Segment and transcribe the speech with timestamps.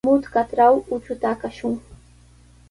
[0.07, 1.75] Mutrkatraw uchuta aqashun.